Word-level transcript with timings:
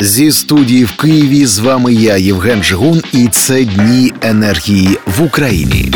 Зі 0.00 0.32
студії 0.32 0.84
в 0.84 0.92
Києві 0.92 1.46
з 1.46 1.58
вами 1.58 1.94
я, 1.94 2.16
Євген 2.16 2.62
Жигун, 2.62 3.02
і 3.12 3.28
це 3.28 3.64
дні 3.64 4.12
енергії 4.22 4.98
в 5.18 5.22
Україні. 5.22 5.92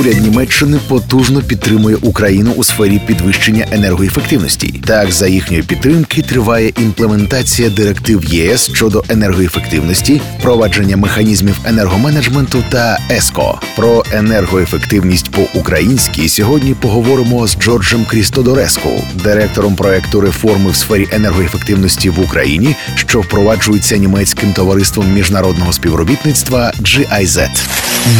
Уряд 0.00 0.22
Німеччини 0.22 0.78
потужно 0.88 1.42
підтримує 1.42 1.96
Україну 1.96 2.52
у 2.56 2.64
сфері 2.64 3.00
підвищення 3.06 3.66
енергоефективності. 3.70 4.80
Так, 4.86 5.12
за 5.12 5.26
їхньої 5.26 5.62
підтримки 5.62 6.22
триває 6.22 6.72
імплементація 6.78 7.70
директив 7.70 8.24
ЄС 8.24 8.70
щодо 8.74 9.04
енергоефективності, 9.08 10.20
впровадження 10.38 10.96
механізмів 10.96 11.56
енергоменеджменту 11.64 12.64
та 12.70 12.98
ЕСКО. 13.10 13.60
Про 13.76 14.04
енергоефективність 14.12 15.30
по-українськи 15.30 16.28
сьогодні 16.28 16.74
поговоримо 16.74 17.46
з 17.46 17.56
Джорджем 17.58 18.04
Крістодореску, 18.04 18.90
директором 19.24 19.76
проекту 19.76 20.20
реформи 20.20 20.70
в 20.70 20.76
сфері 20.76 21.08
енергоефективності 21.12 22.10
в 22.10 22.20
Україні, 22.20 22.76
що 22.94 23.20
впроваджується 23.20 23.96
німецьким 23.96 24.52
товариством 24.52 25.12
міжнародного 25.12 25.72
співробітництва 25.72 26.72
GIZ. 26.80 27.48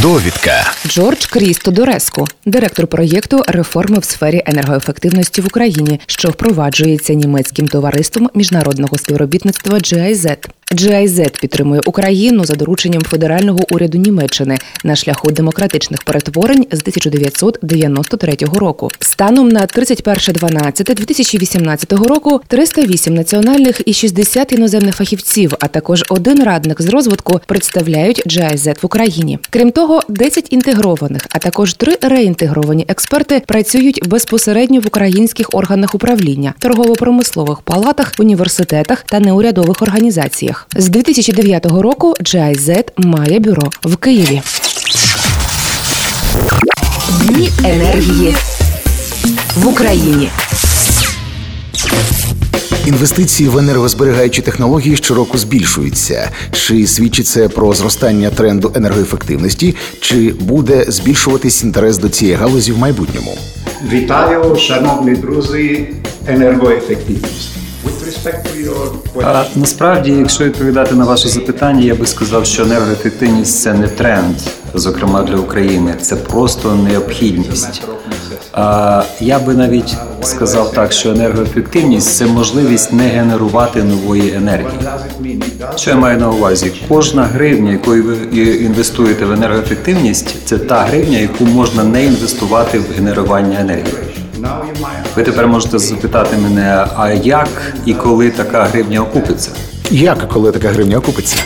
Довідка 0.02 0.72
Джордж 0.88 1.26
Крісто 1.26 1.63
Дореску, 1.70 2.26
директор 2.46 2.86
проєкту 2.86 3.42
реформи 3.46 3.98
в 3.98 4.04
сфері 4.04 4.42
енергоефективності 4.46 5.40
в 5.40 5.46
Україні, 5.46 6.00
що 6.06 6.28
впроваджується 6.28 7.14
німецьким 7.14 7.68
товариством 7.68 8.30
міжнародного 8.34 8.98
співробітництва 8.98 9.78
GIZ. 9.78 10.36
GIZ 10.74 11.40
підтримує 11.40 11.80
Україну 11.86 12.44
за 12.44 12.54
дорученням 12.54 13.02
федерального 13.02 13.58
уряду 13.70 13.98
Німеччини 13.98 14.58
на 14.84 14.96
шляху 14.96 15.30
демократичних 15.30 16.02
перетворень 16.02 16.66
з 16.72 16.80
1993 16.80 18.36
року. 18.54 18.90
Станом 19.00 19.48
на 19.48 19.60
31.12.2018 19.60 22.04
року 22.04 22.40
308 22.46 23.14
національних 23.14 23.80
і 23.86 23.92
60 23.92 24.52
іноземних 24.52 24.96
фахівців, 24.96 25.54
а 25.60 25.68
також 25.68 26.04
один 26.08 26.44
радник 26.44 26.82
з 26.82 26.88
розвитку 26.88 27.40
представляють 27.46 28.26
GIZ 28.26 28.82
в 28.82 28.86
Україні. 28.86 29.38
Крім 29.50 29.70
того, 29.70 30.00
10 30.08 30.52
інтегрованих, 30.52 31.26
а 31.30 31.38
також 31.38 31.74
три 31.74 31.96
реінтегровані 32.02 32.84
експерти 32.88 33.42
працюють 33.46 34.08
безпосередньо 34.08 34.80
в 34.80 34.86
українських 34.86 35.46
органах 35.52 35.94
управління, 35.94 36.54
торгово-промислових 36.58 37.60
палатах, 37.60 38.12
університетах 38.18 39.02
та 39.02 39.20
неурядових 39.20 39.82
організаціях. 39.82 40.63
З 40.76 40.88
2009 40.88 41.66
року 41.66 42.14
GIZ 42.20 42.84
має 42.96 43.40
бюро 43.40 43.70
в 43.82 43.96
Києві. 43.96 44.42
Дні 47.22 47.50
енергії 47.64 48.34
в 49.56 49.68
Україні. 49.68 50.28
Інвестиції 52.86 53.48
в 53.48 53.58
енергозберігаючі 53.58 54.42
технології 54.42 54.96
щороку 54.96 55.38
збільшуються. 55.38 56.30
Чи 56.52 56.86
свідчить 56.86 57.26
це 57.26 57.48
про 57.48 57.74
зростання 57.74 58.30
тренду 58.30 58.72
енергоефективності, 58.74 59.74
чи 60.00 60.34
буде 60.40 60.84
збільшуватись 60.88 61.64
інтерес 61.64 61.98
до 61.98 62.08
цієї 62.08 62.36
галузі 62.36 62.72
в 62.72 62.78
майбутньому? 62.78 63.38
Вітаю, 63.92 64.56
шановні 64.56 65.14
друзі, 65.14 65.88
енергоефективність. 66.26 67.53
А, 69.22 69.44
насправді, 69.56 70.10
якщо 70.10 70.44
відповідати 70.44 70.94
на 70.94 71.04
ваше 71.04 71.28
запитання, 71.28 71.84
я 71.84 71.94
би 71.94 72.06
сказав, 72.06 72.46
що 72.46 72.62
енергоефективність 72.62 73.60
це 73.60 73.74
не 73.74 73.88
тренд, 73.88 74.36
зокрема 74.74 75.22
для 75.22 75.36
України, 75.36 75.94
це 76.00 76.16
просто 76.16 76.74
необхідність. 76.74 77.82
А, 78.52 79.02
я 79.20 79.38
би 79.38 79.54
навіть 79.54 79.96
сказав 80.22 80.72
так, 80.72 80.92
що 80.92 81.10
енергоефективність 81.10 82.16
це 82.16 82.26
можливість 82.26 82.92
не 82.92 83.08
генерувати 83.08 83.82
нової 83.82 84.34
енергії. 84.34 84.80
Що 85.76 85.90
я 85.90 85.96
маю 85.96 86.18
на 86.18 86.30
увазі? 86.30 86.72
Кожна 86.88 87.22
гривня, 87.22 87.72
якою 87.72 88.04
ви 88.04 88.38
інвестуєте 88.40 89.24
в 89.24 89.32
енергоефективність, 89.32 90.36
це 90.44 90.58
та 90.58 90.80
гривня, 90.80 91.18
яку 91.18 91.44
можна 91.44 91.84
не 91.84 92.04
інвестувати 92.04 92.78
в 92.78 92.84
генерування 92.96 93.60
енергії. 93.60 93.94
Ви 95.16 95.22
тепер 95.22 95.48
можете 95.48 95.78
запитати 95.78 96.36
мене, 96.42 96.86
а 96.96 97.10
як 97.10 97.48
і 97.86 97.94
коли 97.94 98.30
така 98.30 98.64
гривня 98.64 99.00
окупиться? 99.00 99.50
Як 99.90 100.28
коли 100.28 100.52
така 100.52 100.68
гривня 100.68 100.98
окупиться? 100.98 101.36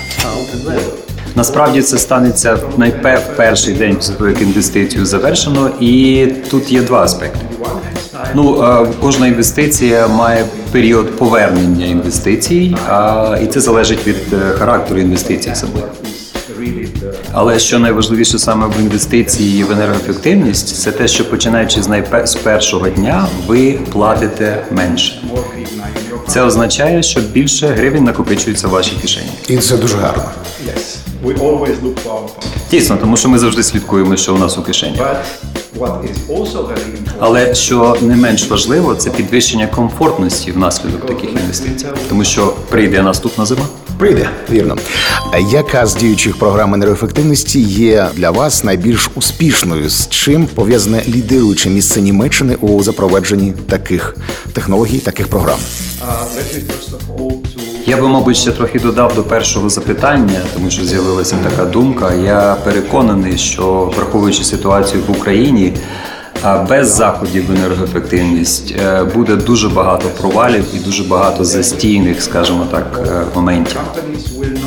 Насправді 1.34 1.82
це 1.82 1.98
станеться 1.98 2.58
найпев 2.76 3.20
перший 3.36 3.74
день 3.74 3.96
після 3.96 4.14
того, 4.14 4.30
як 4.30 4.42
інвестицію 4.42 5.06
завершено, 5.06 5.70
і 5.80 6.26
тут 6.50 6.72
є 6.72 6.82
два 6.82 7.02
аспекти. 7.02 7.40
Ну, 8.34 8.64
кожна 9.00 9.26
інвестиція 9.26 10.08
має 10.08 10.44
період 10.72 11.16
повернення 11.16 11.86
інвестицій, 11.86 12.76
і 13.42 13.46
це 13.46 13.60
залежить 13.60 14.06
від 14.06 14.16
е, 14.32 14.58
характеру 14.58 15.00
інвестицій 15.00 15.50
самої. 15.54 15.84
Але 17.32 17.58
що 17.58 17.78
найважливіше 17.78 18.38
саме 18.38 18.66
в 18.66 18.80
інвестиції 18.80 19.64
в 19.64 19.70
енергоефективність, 19.72 20.76
це 20.82 20.92
те, 20.92 21.08
що 21.08 21.30
починаючи 21.30 21.82
з 21.82 21.88
найпе 21.88 22.26
з 22.26 22.34
першого 22.34 22.88
дня, 22.88 23.26
ви 23.46 23.78
платите 23.92 24.64
менше. 24.70 25.22
Це 26.28 26.42
означає, 26.42 27.02
що 27.02 27.20
більше 27.20 27.66
гривень 27.66 28.04
накопичується 28.04 28.68
в 28.68 28.70
вашій 28.70 28.96
кишені. 29.02 29.30
І 29.48 29.56
це 29.56 29.76
дуже 29.76 29.96
гарно. 29.96 30.24
Дійсно, 32.70 32.96
тому 32.96 33.16
що 33.16 33.28
ми 33.28 33.38
завжди 33.38 33.62
слідкуємо, 33.62 34.16
що 34.16 34.34
у 34.34 34.38
нас 34.38 34.58
у 34.58 34.62
кишені. 34.62 34.96
Але 37.18 37.54
що 37.54 37.96
не 38.00 38.16
менш 38.16 38.48
важливо, 38.48 38.94
це 38.94 39.10
підвищення 39.10 39.66
комфортності 39.66 40.52
внаслідок 40.52 41.06
таких 41.06 41.30
інвестицій, 41.30 41.86
тому 42.08 42.24
що 42.24 42.54
прийде 42.68 43.02
наступна 43.02 43.46
зима. 43.46 43.64
Прийде 43.98 44.30
вірно. 44.50 44.76
Яка 45.50 45.86
з 45.86 45.94
діючих 45.94 46.38
програм 46.38 46.74
енергоефективності 46.74 47.60
є 47.60 48.08
для 48.14 48.30
вас 48.30 48.64
найбільш 48.64 49.10
успішною? 49.14 49.88
З 49.88 50.08
чим 50.08 50.46
пов'язане 50.46 51.02
лідируюче 51.08 51.70
місце 51.70 52.00
Німеччини 52.00 52.54
у 52.54 52.82
запровадженні 52.82 53.54
таких 53.68 54.16
технологій, 54.52 54.98
таких 54.98 55.28
програм? 55.28 55.58
Я 57.86 57.96
би, 57.96 58.08
мабуть, 58.08 58.36
ще 58.36 58.50
трохи 58.50 58.78
додав 58.78 59.14
до 59.14 59.22
першого 59.22 59.68
запитання, 59.68 60.40
тому 60.54 60.70
що 60.70 60.84
з'явилася 60.84 61.36
така 61.50 61.64
думка. 61.64 62.14
Я 62.14 62.56
переконаний, 62.64 63.38
що 63.38 63.92
враховуючи 63.96 64.44
ситуацію 64.44 65.02
в 65.08 65.10
Україні. 65.10 65.72
Без 66.68 66.94
заходів 66.96 67.46
в 67.46 67.50
енергоефективність 67.50 68.74
е, 68.80 69.04
буде 69.04 69.36
дуже 69.36 69.68
багато 69.68 70.08
провалів 70.20 70.64
і 70.74 70.78
дуже 70.78 71.04
багато 71.04 71.44
застійних, 71.44 72.22
скажімо 72.22 72.66
так, 72.70 73.00
е, 73.08 73.22
моментів. 73.34 73.80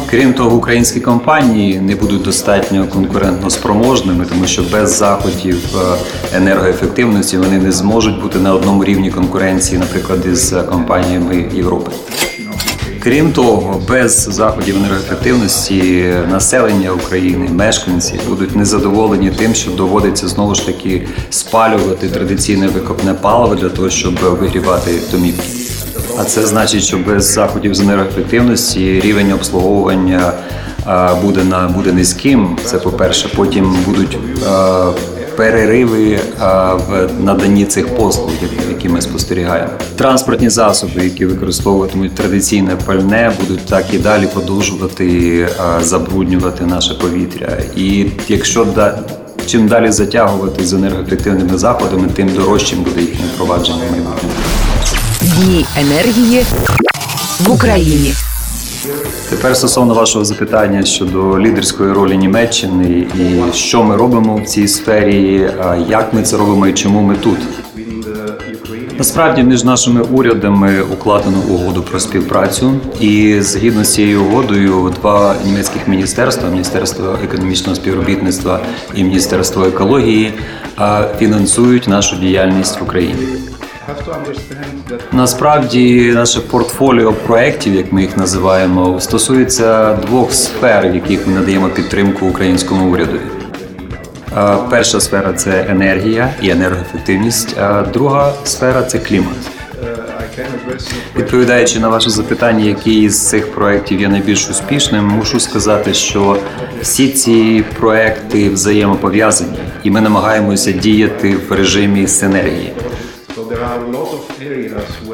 Крім 0.09 0.33
того, 0.33 0.57
українські 0.57 0.99
компанії 0.99 1.79
не 1.79 1.95
будуть 1.95 2.21
достатньо 2.21 2.87
конкурентно 2.87 3.49
спроможними, 3.49 4.25
тому 4.25 4.47
що 4.47 4.63
без 4.71 4.97
заходів 4.97 5.59
е, 5.75 6.37
енергоефективності 6.37 7.37
вони 7.37 7.57
не 7.57 7.71
зможуть 7.71 8.21
бути 8.21 8.39
на 8.39 8.53
одному 8.53 8.83
рівні 8.83 9.11
конкуренції, 9.11 9.79
наприклад, 9.79 10.19
із 10.31 10.55
компаніями 10.69 11.45
Європи. 11.53 11.91
Крім 13.03 13.31
того, 13.31 13.81
без 13.87 14.27
заходів 14.31 14.75
енергоефективності 14.77 16.13
населення 16.31 16.91
України, 16.91 17.49
мешканці 17.51 18.19
будуть 18.29 18.55
незадоволені 18.55 19.31
тим, 19.31 19.55
що 19.55 19.71
доводиться 19.71 20.27
знову 20.27 20.55
ж 20.55 20.65
таки 20.65 21.07
спалювати 21.29 22.09
традиційне 22.09 22.67
викопне 22.67 23.13
паливо 23.13 23.55
для 23.55 23.69
того, 23.69 23.89
щоб 23.89 24.19
вигрівати 24.19 24.91
домівки. 25.11 25.47
А 26.19 26.23
це 26.23 26.45
значить, 26.45 26.83
що 26.83 26.97
без 26.97 27.33
заходів 27.33 27.75
з 27.75 27.79
енергоефективності 27.79 29.01
рівень 29.01 29.31
обслуговування 29.31 30.33
буде 31.21 31.43
на 31.43 31.67
буде 31.67 31.93
низьким. 31.93 32.57
Це 32.65 32.77
по 32.77 32.91
перше, 32.91 33.29
потім 33.35 33.75
будуть 33.85 34.17
перериви 35.35 36.19
в 36.87 37.09
наданні 37.23 37.65
цих 37.65 37.95
послуг, 37.95 38.29
які 38.69 38.89
ми 38.89 39.01
спостерігаємо. 39.01 39.71
Транспортні 39.95 40.49
засоби, 40.49 41.03
які 41.03 41.25
використовуватимуть 41.25 42.15
традиційне 42.15 42.75
пальне, 42.85 43.31
будуть 43.39 43.65
так 43.65 43.93
і 43.93 43.97
далі 43.97 44.27
продовжувати 44.33 45.47
забруднювати 45.81 46.65
наше 46.65 46.93
повітря. 46.93 47.57
І 47.75 48.05
якщо 48.27 48.65
чим 49.45 49.67
далі 49.67 49.91
затягувати 49.91 50.65
з 50.65 50.73
енергоефективними 50.73 51.57
заходами, 51.57 52.07
тим 52.15 52.29
дорожчим 52.29 52.79
буде 52.83 53.01
їхнє 53.01 53.25
впровадження. 53.35 53.83
Дні 55.21 55.65
енергії 55.77 56.45
в 57.39 57.51
Україні. 57.51 58.13
Тепер 59.29 59.55
стосовно 59.57 59.93
вашого 59.93 60.25
запитання 60.25 60.83
щодо 60.83 61.39
лідерської 61.39 61.93
ролі 61.93 62.17
Німеччини 62.17 63.07
і 63.19 63.53
що 63.53 63.83
ми 63.83 63.95
робимо 63.95 64.35
в 64.35 64.45
цій 64.45 64.67
сфері, 64.67 65.49
як 65.89 66.13
ми 66.13 66.23
це 66.23 66.37
робимо 66.37 66.67
і 66.67 66.73
чому 66.73 67.01
ми 67.01 67.15
тут. 67.15 67.37
Насправді 68.97 69.43
між 69.43 69.63
нашими 69.63 70.01
урядами 70.01 70.81
укладено 70.81 71.37
угоду 71.49 71.81
про 71.81 71.99
співпрацю, 71.99 72.73
і 72.99 73.41
згідно 73.41 73.83
з 73.83 73.93
цією 73.93 74.23
угодою, 74.23 74.93
два 75.01 75.35
німецьких 75.45 75.87
міністерства 75.87 76.49
міністерство 76.49 77.17
економічного 77.23 77.75
співробітництва 77.75 78.59
і 78.95 79.03
міністерство 79.03 79.65
екології 79.65 80.33
фінансують 81.19 81.87
нашу 81.87 82.15
діяльність 82.15 82.79
в 82.81 82.83
Україні. 82.83 83.50
Насправді 85.11 86.11
наше 86.11 86.39
портфоліо 86.39 87.13
проєктів, 87.13 87.75
як 87.75 87.93
ми 87.93 88.01
їх 88.01 88.17
називаємо, 88.17 88.99
стосується 88.99 89.93
двох 89.93 90.33
сфер, 90.33 90.91
в 90.91 90.95
яких 90.95 91.27
ми 91.27 91.33
надаємо 91.33 91.69
підтримку 91.69 92.25
українському 92.25 92.91
уряду. 92.91 93.17
Е, 94.37 94.57
Перша 94.69 94.99
сфера 94.99 95.33
це 95.33 95.65
енергія 95.69 96.33
і 96.41 96.49
енергоефективність, 96.49 97.57
а 97.59 97.81
друга 97.93 98.33
сфера 98.43 98.83
це 98.83 98.99
клімат. 98.99 99.35
Відповідаючи 101.17 101.79
на 101.79 101.89
ваше 101.89 102.09
запитання, 102.09 102.65
який 102.65 103.03
із 103.03 103.29
цих 103.29 103.51
проєктів 103.51 104.01
є 104.01 104.07
найбільш 104.09 104.49
успішним, 104.49 105.07
мушу 105.07 105.39
сказати, 105.39 105.93
що 105.93 106.37
всі 106.81 107.09
ці 107.09 107.63
проекти 107.79 108.49
взаємопов'язані, 108.49 109.57
і 109.83 109.91
ми 109.91 110.01
намагаємося 110.01 110.71
діяти 110.71 111.37
в 111.49 111.51
режимі 111.51 112.07
синергії. 112.07 112.73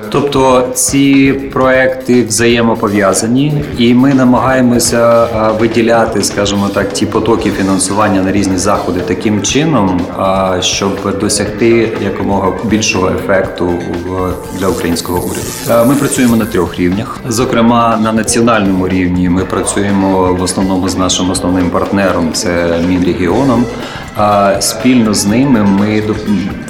Тобто 0.09 0.69
ці 0.73 1.33
проекти 1.53 2.23
взаємопов'язані, 2.23 3.63
і 3.77 3.93
ми 3.93 4.13
намагаємося 4.13 5.27
виділяти, 5.59 6.23
скажімо 6.23 6.69
так, 6.73 6.93
ті 6.93 7.05
потоки 7.05 7.51
фінансування 7.51 8.21
на 8.21 8.31
різні 8.31 8.57
заходи 8.57 8.99
таким 8.99 9.41
чином, 9.41 10.01
щоб 10.61 11.19
досягти 11.19 11.89
якомога 12.03 12.53
більшого 12.63 13.09
ефекту 13.09 13.73
для 14.59 14.67
українського 14.67 15.19
уряду. 15.19 15.89
Ми 15.89 15.95
працюємо 15.95 16.35
на 16.35 16.45
трьох 16.45 16.79
рівнях. 16.79 17.19
Зокрема, 17.27 17.99
на 18.01 18.13
національному 18.13 18.87
рівні 18.87 19.29
ми 19.29 19.45
працюємо 19.45 20.33
в 20.33 20.41
основному 20.41 20.89
з 20.89 20.97
нашим 20.97 21.29
основним 21.29 21.69
партнером, 21.69 22.33
це 22.33 22.79
Мінрегіоном. 22.87 23.65
Спільно 24.59 25.13
з 25.13 25.25
ними 25.25 25.63
ми 25.63 26.03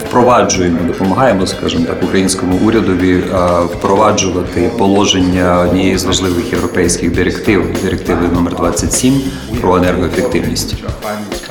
впроваджуємо, 0.08 0.78
допомагаємо, 0.88 1.48
скажімо 1.48 1.86
так, 1.86 2.04
українському 2.04 2.60
урядові 2.66 3.24
впроваджувати 3.66 4.72
положення 4.78 5.60
однієї 5.60 5.98
з 5.98 6.04
важливих 6.04 6.52
європейських 6.54 7.12
директив, 7.12 7.76
директиви 7.84 8.28
номер 8.34 8.56
27 8.56 9.22
про 9.62 9.78
енергоефективність. 9.78 10.76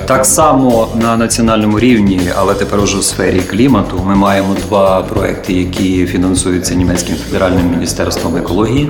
Так 0.05 0.25
само 0.25 0.87
на 1.01 1.17
національному 1.17 1.79
рівні, 1.79 2.21
але 2.35 2.53
тепер 2.53 2.79
уже 2.79 2.97
в 2.97 3.03
сфері 3.03 3.39
клімату, 3.39 4.01
ми 4.05 4.15
маємо 4.15 4.55
два 4.67 5.01
проекти, 5.01 5.53
які 5.53 6.05
фінансуються 6.05 6.75
німецьким 6.75 7.15
федеральним 7.15 7.71
міністерством 7.71 8.37
екології. 8.37 8.89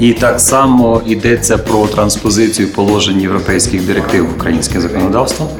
І 0.00 0.12
так 0.12 0.40
само 0.40 1.02
йдеться 1.06 1.58
про 1.58 1.86
транспозицію 1.86 2.68
положень 2.68 3.20
європейських 3.20 3.86
директив 3.86 4.26
в 4.26 4.36
українське 4.36 4.80
законодавство. 4.80 5.50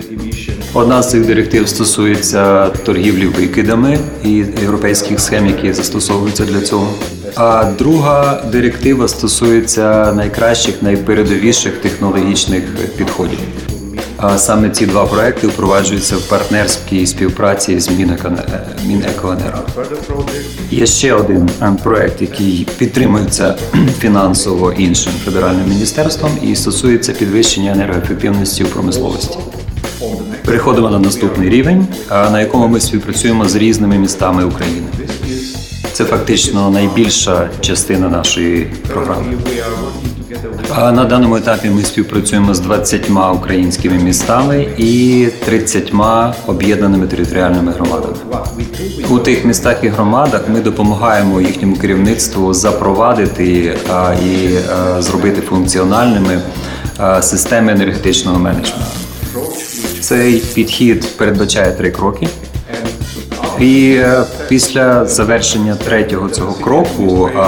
Одна 0.74 1.02
з 1.02 1.10
цих 1.10 1.26
директив 1.26 1.68
стосується 1.68 2.68
торгівлі 2.68 3.26
викидами 3.26 3.98
і 4.24 4.30
європейських 4.62 5.20
схем, 5.20 5.46
які 5.46 5.72
застосовуються 5.72 6.44
для 6.44 6.60
цього. 6.60 6.88
А 7.34 7.64
друга 7.78 8.42
директива 8.52 9.08
стосується 9.08 10.12
найкращих, 10.12 10.82
найпередовіших 10.82 11.72
технологічних 11.72 12.62
підходів. 12.96 13.38
А 14.16 14.38
саме 14.38 14.70
ці 14.70 14.86
два 14.86 15.06
проекти 15.06 15.46
впроваджуються 15.46 16.16
в 16.16 16.20
партнерській 16.20 17.06
співпраці 17.06 17.80
з 17.80 17.88
Мінеко- 17.88 18.36
е. 18.54 18.60
Є 20.70 20.86
ще 20.86 21.12
один 21.12 21.50
е, 21.62 21.72
проект, 21.82 22.20
який 22.22 22.66
підтримується 22.78 23.54
фінансово 23.98 24.72
іншим 24.72 25.12
федеральним 25.24 25.68
міністерством 25.68 26.30
і 26.42 26.56
стосується 26.56 27.12
підвищення 27.12 27.72
енергоефективності 27.72 28.64
у 28.64 28.66
промисловості. 28.66 29.38
Переходимо 30.48 30.90
на 30.90 30.98
наступний 30.98 31.48
рівень, 31.48 31.86
на 32.10 32.40
якому 32.40 32.68
ми 32.68 32.80
співпрацюємо 32.80 33.48
з 33.48 33.56
різними 33.56 33.98
містами 33.98 34.44
України. 34.44 34.86
Це 35.92 36.04
фактично 36.04 36.70
найбільша 36.70 37.50
частина 37.60 38.08
нашої 38.08 38.70
програми. 38.92 39.24
А 40.74 40.92
на 40.92 41.04
даному 41.04 41.36
етапі 41.36 41.70
ми 41.70 41.82
співпрацюємо 41.82 42.54
з 42.54 42.60
20 42.60 43.10
українськими 43.34 43.98
містами 43.98 44.66
і 44.78 45.28
30 45.44 45.92
об'єднаними 46.46 47.06
територіальними 47.06 47.72
громадами. 47.72 48.14
У 49.10 49.18
тих 49.18 49.44
містах 49.44 49.84
і 49.84 49.88
громадах 49.88 50.48
ми 50.48 50.60
допомагаємо 50.60 51.40
їхньому 51.40 51.76
керівництву 51.76 52.54
запровадити 52.54 53.76
і 54.24 54.50
зробити 54.98 55.40
функціональними 55.40 56.40
системи 57.20 57.72
енергетичного 57.72 58.38
менеджменту. 58.38 58.98
Цей 60.00 60.38
підхід 60.38 61.16
передбачає 61.16 61.72
три 61.72 61.90
кроки. 61.90 62.28
І 63.60 63.96
е, 63.98 64.24
після 64.48 65.06
завершення 65.06 65.74
третього 65.74 66.28
цього 66.28 66.52
кроку, 66.52 67.26
е, 67.26 67.40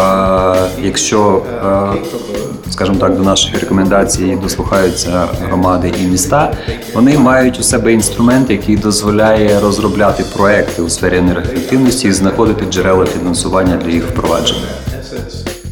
якщо, 0.82 1.42
е, 1.64 2.70
скажімо 2.70 2.96
так, 3.00 3.16
до 3.16 3.22
наших 3.22 3.60
рекомендацій 3.60 4.38
дослухаються 4.42 5.28
громади 5.48 5.92
і 6.02 6.06
міста, 6.06 6.52
вони 6.94 7.18
мають 7.18 7.60
у 7.60 7.62
себе 7.62 7.92
інструмент, 7.92 8.50
який 8.50 8.76
дозволяє 8.76 9.60
розробляти 9.60 10.24
проекти 10.36 10.82
у 10.82 10.88
сфері 10.88 11.16
енергоефективності 11.16 12.08
і 12.08 12.12
знаходити 12.12 12.64
джерела 12.70 13.06
фінансування 13.06 13.76
для 13.76 13.90
їх 13.90 14.10
впровадження. 14.10 14.66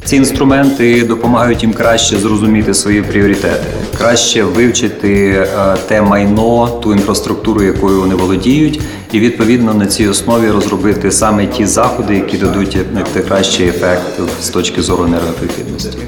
Ці 0.09 0.17
інструменти 0.17 1.05
допомагають 1.05 1.63
їм 1.63 1.73
краще 1.73 2.19
зрозуміти 2.19 2.75
свої 2.75 3.03
пріоритети, 3.03 3.67
краще 3.99 4.43
вивчити 4.43 5.29
е, 5.29 5.77
те 5.89 6.03
майно, 6.03 6.69
ту 6.83 6.93
інфраструктуру, 6.93 7.63
якою 7.63 8.01
вони 8.01 8.15
володіють, 8.15 8.81
і 9.13 9.21
відповідно 9.21 9.75
на 9.75 9.87
цій 9.87 10.09
основі 10.09 10.51
розробити 10.51 11.11
саме 11.11 11.47
ті 11.47 11.67
заходи, 11.67 12.15
які 12.15 12.37
дадуть 12.37 12.79
найкращий 12.95 13.69
ефект 13.69 14.21
з 14.43 14.49
точки 14.49 14.83
зору 14.83 15.05
енергоефективності. 15.05 15.99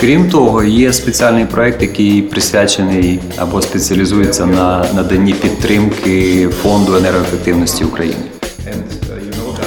Крім 0.00 0.30
того, 0.30 0.64
є 0.64 0.92
спеціальний 0.92 1.44
проект, 1.44 1.82
який 1.82 2.22
присвячений 2.22 3.20
або 3.36 3.62
спеціалізується 3.62 4.46
на 4.46 4.86
наданні 4.94 5.32
підтримки 5.32 6.48
фонду 6.62 6.96
енергоефективності 6.96 7.84
України. 7.84 8.16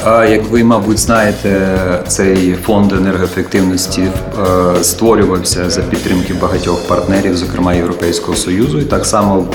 Як 0.05 0.49
ви, 0.49 0.63
мабуть, 0.63 0.97
знаєте, 0.99 1.77
цей 2.07 2.53
фонд 2.65 2.91
енергоефективності 2.91 4.01
е, 4.01 4.83
створювався 4.83 5.69
за 5.69 5.81
підтримки 5.81 6.33
багатьох 6.33 6.87
партнерів, 6.87 7.37
зокрема 7.37 7.73
Європейського 7.73 8.37
союзу. 8.37 8.79
І 8.79 8.83
так 8.83 9.05
само 9.05 9.45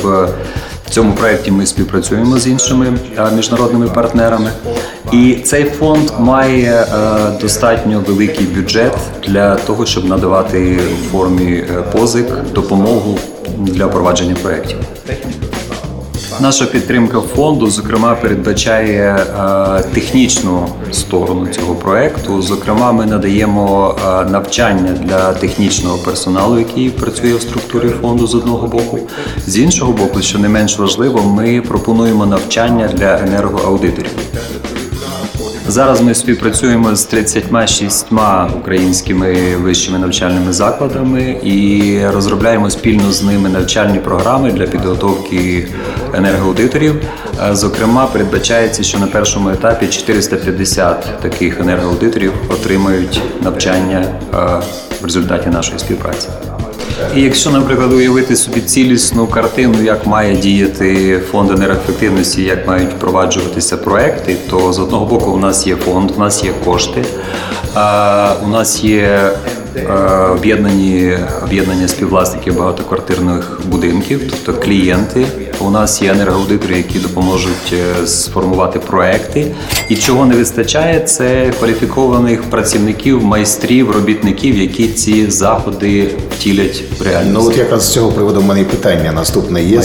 в 0.86 0.90
цьому 0.90 1.12
проєкті 1.12 1.50
ми 1.50 1.66
співпрацюємо 1.66 2.38
з 2.38 2.46
іншими 2.46 2.98
е, 3.18 3.30
міжнародними 3.36 3.88
партнерами. 3.88 4.50
І 5.12 5.34
цей 5.44 5.64
фонд 5.64 6.10
має 6.18 6.72
е, 6.72 6.86
достатньо 7.40 8.04
великий 8.08 8.46
бюджет 8.46 8.96
для 9.26 9.54
того, 9.54 9.86
щоб 9.86 10.04
надавати 10.04 10.78
в 11.02 11.12
формі 11.12 11.64
позик 11.92 12.26
допомогу 12.54 13.18
для 13.58 13.88
провадження 13.88 14.36
проєктів. 14.42 14.78
Наша 16.40 16.66
підтримка 16.66 17.20
фонду, 17.20 17.66
зокрема, 17.66 18.14
передбачає 18.14 19.16
е, 19.16 19.82
технічну 19.94 20.68
сторону 20.92 21.46
цього 21.46 21.74
проекту. 21.74 22.42
Зокрема, 22.42 22.92
ми 22.92 23.06
надаємо 23.06 23.96
е, 23.98 24.30
навчання 24.30 24.92
для 24.92 25.32
технічного 25.32 25.98
персоналу, 25.98 26.58
який 26.58 26.90
працює 26.90 27.34
в 27.34 27.42
структурі 27.42 27.88
фонду 27.88 28.26
з 28.26 28.34
одного 28.34 28.66
боку. 28.66 28.98
З 29.46 29.58
іншого 29.58 29.92
боку, 29.92 30.22
що 30.22 30.38
не 30.38 30.48
менш 30.48 30.78
важливо, 30.78 31.22
ми 31.22 31.60
пропонуємо 31.60 32.26
навчання 32.26 32.88
для 32.88 33.18
енергоаудиторів. 33.18 34.10
Зараз 35.68 36.00
ми 36.00 36.14
співпрацюємо 36.14 36.96
з 36.96 37.04
36 37.04 38.06
українськими 38.56 39.56
вищими 39.56 39.98
навчальними 39.98 40.52
закладами 40.52 41.40
і 41.44 41.98
розробляємо 42.06 42.70
спільно 42.70 43.12
з 43.12 43.22
ними 43.22 43.48
навчальні 43.48 43.98
програми 43.98 44.52
для 44.52 44.66
підготовки 44.66 45.68
енергоаудиторів. 46.14 46.94
Е, 47.50 47.54
Зокрема, 47.54 48.06
передбачається, 48.06 48.82
що 48.82 48.98
на 48.98 49.06
першому 49.06 49.50
етапі 49.50 49.86
450 49.86 51.20
таких 51.22 51.60
енергоаудиторів 51.60 52.32
отримають 52.48 53.22
навчання 53.42 54.06
е, 54.34 54.36
в 55.00 55.04
результаті 55.04 55.48
нашої 55.48 55.78
співпраці. 55.78 56.28
І 57.16 57.20
якщо, 57.20 57.50
наприклад, 57.50 57.92
уявити 57.92 58.36
собі 58.36 58.60
цілісну 58.60 59.26
картину, 59.26 59.74
як 59.82 60.06
має 60.06 60.36
діяти 60.36 61.20
фонд 61.30 61.50
енергоефективності, 61.50 62.42
як 62.42 62.68
мають 62.68 62.92
впроваджуватися 62.92 63.76
проекти, 63.76 64.36
то 64.50 64.72
з 64.72 64.78
одного 64.78 65.06
боку 65.06 65.30
у 65.30 65.38
нас 65.38 65.66
є 65.66 65.76
фонд, 65.76 66.10
у 66.16 66.20
нас 66.20 66.44
є 66.44 66.50
кошти, 66.64 67.04
у 68.44 68.48
нас 68.48 68.84
є 68.84 69.30
об'єднані 70.32 71.18
об'єднання 71.44 71.88
співвласників 71.88 72.58
багатоквартирних 72.58 73.60
будинків, 73.64 74.20
тобто 74.30 74.62
клієнти, 74.62 75.26
У 75.60 75.70
нас 75.70 76.02
є 76.02 76.10
енергоаудитори, 76.10 76.76
які 76.76 76.98
допоможуть 76.98 77.72
е, 77.72 78.06
сформувати 78.06 78.78
проекти. 78.78 79.54
І 79.88 79.96
чого 79.96 80.26
не 80.26 80.34
вистачає, 80.34 81.00
це 81.00 81.52
кваліфікованих 81.58 82.42
працівників, 82.42 83.24
майстрів, 83.24 83.90
робітників, 83.90 84.56
які 84.56 84.88
ці 84.88 85.30
заходи 85.30 86.10
втілять 86.36 86.82
в 86.98 87.02
реальність. 87.02 87.34
Ну 87.34 87.46
от 87.48 87.56
якраз 87.58 87.82
з 87.82 87.92
цього 87.92 88.12
приводу 88.12 88.40
в 88.40 88.44
мене 88.44 88.60
і 88.60 88.64
питання 88.64 89.12
наступне 89.12 89.62
є. 89.62 89.82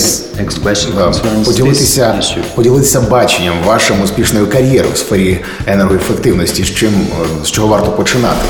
Поділитися, 1.45 2.15
поділитися 2.55 3.01
баченням 3.01 3.55
вашим 3.65 4.01
успішної 4.03 4.45
кар'єри 4.45 4.88
в 4.93 4.97
сфері 4.97 5.39
енергоефективності. 5.67 6.63
З 6.63 6.75
чим 6.75 6.89
е, 6.91 7.45
з 7.45 7.51
чого 7.51 7.67
варто 7.67 7.91
починати? 7.91 8.45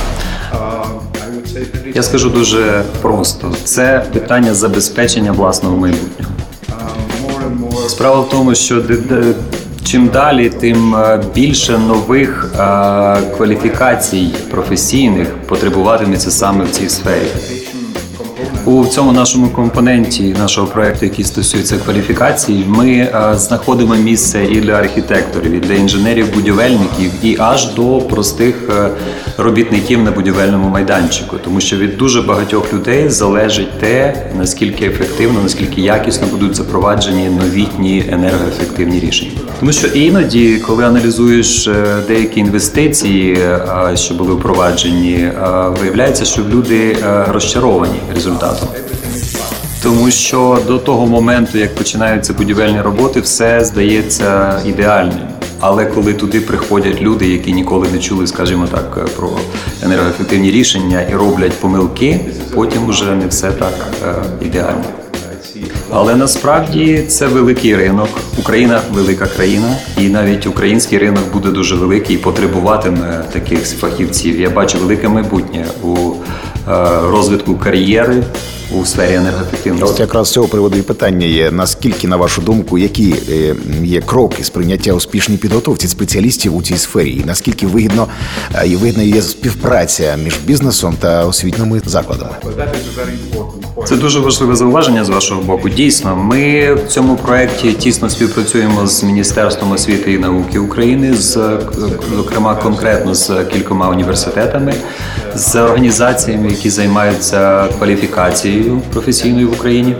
Я 1.95 2.03
скажу 2.03 2.29
дуже 2.29 2.83
просто: 3.01 3.53
це 3.63 4.05
питання 4.13 4.53
забезпечення 4.53 5.31
власного 5.31 5.77
майбутнього. 5.77 6.31
Справа 7.89 8.19
в 8.19 8.29
тому, 8.29 8.55
що 8.55 8.84
чим 9.86 10.08
далі, 10.08 10.50
тим 10.50 10.96
е, 10.96 11.24
більше 11.36 11.77
нових 11.77 12.51
е, 12.53 12.58
кваліфікацій 13.38 14.36
професійних 14.51 15.27
потребуватиметься 15.48 16.31
саме 16.31 16.65
в 16.65 16.72
цій 16.72 16.89
сфері. 16.89 17.27
У 18.69 18.85
цьому 18.85 19.11
нашому 19.11 19.49
компоненті 19.49 20.23
нашого 20.23 20.67
проекту, 20.67 21.05
який 21.05 21.25
стосується 21.25 21.77
кваліфікацій, 21.77 22.63
ми 22.67 22.89
е, 22.91 23.33
знаходимо 23.35 23.95
місце 23.95 24.45
і 24.51 24.61
для 24.61 24.73
архітекторів, 24.73 25.51
і 25.51 25.59
для 25.59 25.73
інженерів-будівельників, 25.73 27.11
і 27.23 27.38
аж 27.39 27.73
до 27.73 27.97
простих 27.97 28.55
е, 28.69 28.89
робітників 29.38 30.03
на 30.03 30.11
будівельному 30.11 30.69
майданчику, 30.69 31.38
тому 31.43 31.61
що 31.61 31.77
від 31.77 31.97
дуже 31.97 32.21
багатьох 32.21 32.73
людей 32.73 33.09
залежить 33.09 33.79
те, 33.79 34.25
наскільки 34.38 34.85
ефективно, 34.85 35.39
наскільки 35.43 35.81
якісно 35.81 36.27
будуть 36.27 36.55
запроваджені 36.55 37.29
новітні 37.29 38.05
енергоефективні 38.11 38.99
рішення. 38.99 39.31
Тому 39.59 39.71
що 39.71 39.88
іноді, 39.88 40.57
коли 40.67 40.85
аналізуєш 40.85 41.67
е, 41.67 41.73
деякі 42.07 42.39
інвестиції, 42.39 43.38
що 43.95 44.13
були 44.13 44.33
впроваджені, 44.33 45.29
виявляється, 45.81 46.25
що 46.25 46.41
люди 46.41 46.97
розчаровані 47.27 47.99
результатом. 48.15 48.58
Тому 49.83 50.11
що 50.11 50.59
до 50.67 50.77
того 50.77 51.05
моменту, 51.05 51.57
як 51.57 51.75
починаються 51.75 52.33
будівельні 52.33 52.81
роботи, 52.81 53.21
все 53.21 53.65
здається 53.65 54.61
ідеальним. 54.65 55.27
Але 55.59 55.85
коли 55.85 56.13
туди 56.13 56.41
приходять 56.41 57.01
люди, 57.01 57.27
які 57.27 57.53
ніколи 57.53 57.87
не 57.93 57.99
чули, 57.99 58.27
скажімо 58.27 58.67
так, 58.71 59.05
про 59.15 59.29
енергоефективні 59.83 60.51
рішення 60.51 61.01
і 61.11 61.15
роблять 61.15 61.53
помилки, 61.53 62.19
потім 62.55 62.89
уже 62.89 63.15
не 63.15 63.27
все 63.27 63.51
так 63.51 63.73
е, 64.07 64.13
ідеально. 64.45 64.83
Але 65.91 66.15
насправді 66.15 67.03
це 67.07 67.27
великий 67.27 67.75
ринок. 67.75 68.09
Україна 68.39 68.81
велика 68.91 69.25
країна, 69.25 69.75
і 69.97 70.09
навіть 70.09 70.47
український 70.47 70.97
ринок 70.97 71.31
буде 71.33 71.49
дуже 71.49 71.75
великий 71.75 72.15
і 72.15 72.19
потребуватиме 72.19 73.23
таких 73.31 73.65
фахівців. 73.65 74.39
Я 74.39 74.49
бачу 74.49 74.77
велике 74.79 75.07
майбутнє 75.07 75.65
у 75.83 76.13
розвитку 77.11 77.55
кар'єри 77.55 78.23
у 78.71 78.85
сфері 78.85 79.13
енергоефективності. 79.13 79.93
От 79.93 79.99
якраз 79.99 80.27
з 80.27 80.31
цього 80.31 80.47
приводу 80.47 80.77
і 80.77 80.81
питання 80.81 81.25
є: 81.25 81.51
наскільки, 81.51 82.07
на 82.07 82.17
вашу 82.17 82.41
думку, 82.41 82.77
які 82.77 83.15
е, 83.29 83.55
є 83.83 84.01
кроки 84.01 84.43
сприйняття 84.43 84.93
успішній 84.93 85.37
підготовці 85.37 85.87
спеціалістів 85.87 86.55
у 86.55 86.61
цій 86.61 86.77
сфері, 86.77 87.11
і 87.11 87.23
наскільки 87.25 87.67
вигідно 87.67 88.07
е, 88.55 88.67
і 88.67 88.75
вигідна 88.75 89.03
є 89.03 89.21
співпраця 89.21 90.17
між 90.23 90.37
бізнесом 90.37 90.95
та 90.99 91.25
освітніми 91.25 91.81
закладами? 91.85 92.31
Це 93.85 93.95
дуже 93.95 94.19
важливе 94.19 94.55
зауваження 94.55 95.05
з 95.05 95.09
вашого 95.09 95.41
боку. 95.41 95.69
Дійсно, 95.69 96.15
ми 96.15 96.73
в 96.73 96.87
цьому 96.87 97.15
проєкті 97.15 97.73
тісно 97.73 98.09
співпрацюємо 98.09 98.87
з 98.87 99.03
Міністерством 99.03 99.71
освіти 99.71 100.13
і 100.13 100.17
науки 100.17 100.59
України, 100.59 101.15
з 101.15 101.37
е, 101.37 101.59
зокрема 102.15 102.55
конкретно 102.55 103.15
з 103.15 103.45
кількома 103.53 103.89
університетами, 103.89 104.73
з 105.36 105.55
організаціями, 105.55 106.50
які 106.50 106.69
займаються 106.69 107.67
кваліфікацією 107.77 108.81
професійною 108.93 109.50
в 109.50 109.53
Україні. 109.53 109.95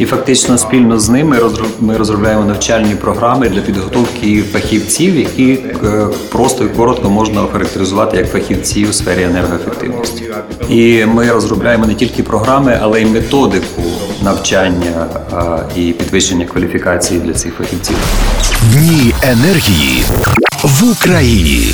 І 0.00 0.04
фактично 0.04 0.58
спільно 0.58 0.98
з 0.98 1.08
ними 1.08 1.38
ми 1.80 1.96
розробляємо 1.96 2.44
навчальні 2.44 2.94
програми 2.94 3.48
для 3.48 3.60
підготовки 3.60 4.42
фахівців, 4.52 5.16
які 5.16 5.52
е, 5.52 6.06
просто 6.32 6.64
і 6.64 6.68
коротко 6.68 7.10
можна 7.10 7.42
охарактеризувати 7.42 8.16
як 8.16 8.32
фахівці 8.32 8.84
у 8.84 8.92
сфері 8.92 9.22
енергоефективності. 9.22 10.24
І 10.68 11.04
ми 11.06 11.32
розробляємо 11.32 11.86
не 11.86 11.94
тільки 11.94 12.22
програми, 12.22 12.78
але 12.82 13.02
й 13.02 13.04
методику 13.04 13.82
навчання 14.22 15.06
і 15.76 15.92
підвищення 15.92 16.46
кваліфікації 16.46 17.20
для 17.20 17.32
цих 17.32 17.54
фахівців. 17.54 17.96
Дні 18.72 19.14
енергії 19.22 20.04
в 20.62 20.90
Україні. 20.92 21.72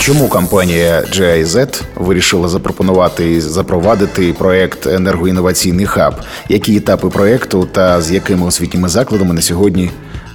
Чому 0.00 0.28
компанія 0.28 1.00
GIZ 1.12 1.82
вирішила 1.96 2.48
запропонувати 2.48 3.40
запровадити 3.40 4.32
проект 4.38 4.86
енергоінноваційний 4.86 5.86
хаб? 5.86 6.14
Які 6.48 6.76
етапи 6.76 7.08
проекту 7.08 7.68
та 7.72 8.00
з 8.02 8.10
якими 8.12 8.46
освітніми 8.46 8.88
закладами 8.88 9.34
на 9.34 9.40
сьогодні 9.42 9.90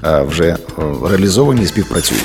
е, 0.06 0.22
вже 0.30 0.44
е, 0.46 0.58
реалізовані 1.10 1.62
і 1.62 1.66
співпрацюють? 1.66 2.24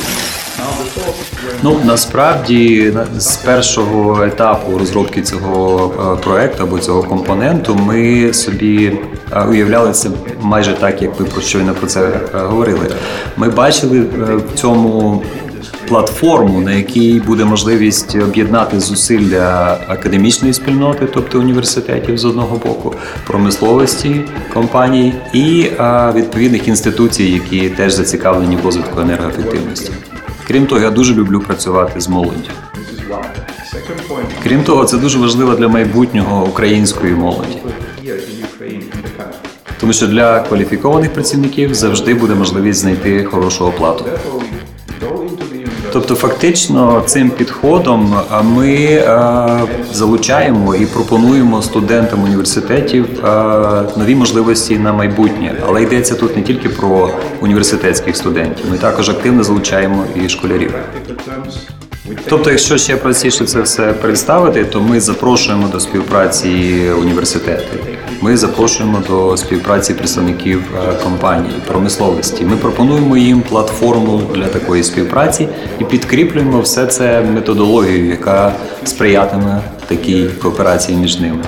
Ну 1.62 1.80
насправді 1.84 2.92
на- 2.94 3.20
з 3.20 3.36
першого 3.36 4.24
етапу 4.24 4.78
розробки 4.78 5.22
цього 5.22 5.92
е, 6.18 6.22
проекту 6.24 6.62
або 6.62 6.78
цього 6.78 7.02
компоненту 7.02 7.74
ми 7.74 8.32
собі 8.34 8.92
уявляли 9.48 9.92
це 9.92 10.08
майже 10.40 10.72
так, 10.72 11.02
як 11.02 11.20
ви 11.20 11.26
про 11.26 11.42
щойно 11.42 11.74
про 11.74 11.86
це 11.86 12.10
говорили. 12.34 12.86
Ми 13.36 13.48
бачили 13.48 14.00
в 14.00 14.42
цьому 14.54 15.22
платформу, 15.88 16.60
на 16.60 16.72
якій 16.72 17.20
буде 17.26 17.44
можливість 17.44 18.14
об'єднати 18.14 18.80
зусилля 18.80 19.78
академічної 19.88 20.54
спільноти, 20.54 21.08
тобто 21.14 21.40
університетів 21.40 22.18
з 22.18 22.24
одного 22.24 22.56
боку, 22.56 22.94
промисловості 23.26 24.20
компаній 24.54 25.14
і 25.32 25.70
відповідних 26.14 26.68
інституцій, 26.68 27.24
які 27.24 27.70
теж 27.70 27.92
зацікавлені 27.92 28.56
в 28.56 28.64
розвитку 28.64 29.00
енергоефективності. 29.00 29.92
Крім 30.46 30.66
того, 30.66 30.80
я 30.80 30.90
дуже 30.90 31.14
люблю 31.14 31.40
працювати 31.40 32.00
з 32.00 32.08
молоддю. 32.08 32.50
Крім 34.42 34.62
того, 34.62 34.84
це 34.84 34.96
дуже 34.96 35.18
важливо 35.18 35.54
для 35.54 35.68
майбутнього 35.68 36.46
української 36.46 37.12
молоді, 37.12 37.58
тому 39.80 39.92
що 39.92 40.06
для 40.06 40.40
кваліфікованих 40.40 41.12
працівників 41.12 41.74
завжди 41.74 42.14
буде 42.14 42.34
можливість 42.34 42.80
знайти 42.80 43.24
хорошу 43.24 43.66
оплату. 43.66 44.04
Тобто, 45.92 46.14
фактично, 46.14 47.02
цим 47.06 47.30
підходом 47.30 48.14
ми 48.42 48.74
е, 48.74 49.48
залучаємо 49.92 50.74
і 50.74 50.86
пропонуємо 50.86 51.62
студентам 51.62 52.24
університетів 52.24 53.06
е, 53.24 53.28
нові 53.96 54.14
можливості 54.14 54.78
на 54.78 54.92
майбутнє. 54.92 55.54
Але 55.66 55.82
йдеться 55.82 56.14
тут 56.14 56.36
не 56.36 56.42
тільки 56.42 56.68
про 56.68 57.10
університетських 57.40 58.16
студентів. 58.16 58.64
Ми 58.70 58.78
також 58.78 59.10
активно 59.10 59.44
залучаємо 59.44 60.04
і 60.24 60.28
школярів. 60.28 60.74
Тобто, 62.28 62.50
якщо 62.50 62.78
ще 62.78 62.96
простіше 62.96 63.44
це 63.44 63.60
все 63.60 63.92
представити, 63.92 64.64
то 64.64 64.80
ми 64.80 65.00
запрошуємо 65.00 65.68
до 65.68 65.80
співпраці 65.80 66.82
університети. 67.00 67.87
Ми 68.20 68.36
запрошуємо 68.36 69.02
до 69.08 69.36
співпраці 69.36 69.94
представників 69.94 70.62
компанії 71.04 71.18
компаній, 71.18 71.54
промисловості. 71.66 72.44
Ми 72.44 72.56
пропонуємо 72.56 73.16
їм 73.16 73.42
платформу 73.42 74.22
для 74.34 74.46
такої 74.46 74.82
співпраці 74.82 75.48
і 75.80 75.84
підкріплюємо 75.84 76.60
все 76.60 76.86
це 76.86 77.20
методологією, 77.20 78.10
яка 78.10 78.52
сприятиме 78.84 79.60
такій 79.86 80.26
кооперації 80.42 80.98
між 80.98 81.20
ними. 81.20 81.44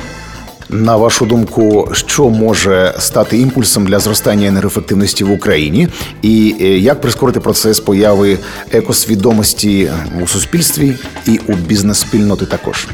На 0.72 0.96
вашу 0.96 1.26
думку, 1.26 1.88
що 1.92 2.28
може 2.28 2.94
стати 2.98 3.38
імпульсом 3.38 3.86
для 3.86 3.98
зростання 3.98 4.48
енергоефективності 4.48 5.24
в 5.24 5.32
Україні, 5.32 5.88
і 6.22 6.56
е, 6.60 6.78
як 6.78 7.00
прискорити 7.00 7.40
процес 7.40 7.80
появи 7.80 8.38
екосвідомості 8.72 9.90
у 10.22 10.26
суспільстві 10.26 10.96
і 11.26 11.40
у 11.48 11.52
бізнес-спільноти 11.52 12.46
також? 12.46 12.88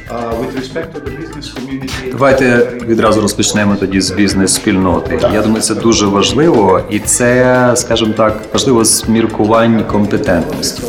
Давайте 2.11 2.73
відразу 2.87 3.21
розпочнемо 3.21 3.77
тоді 3.81 4.01
з 4.01 4.11
бізнес-спільноти. 4.11 5.19
Я 5.33 5.43
думаю, 5.43 5.63
це 5.63 5.75
дуже 5.75 6.07
важливо, 6.07 6.81
і 6.91 6.99
це, 6.99 7.73
скажімо 7.77 8.15
так, 8.17 8.43
важливо 8.53 8.85
з 8.85 9.09
міркувань 9.09 9.85
компетентності. 9.85 10.83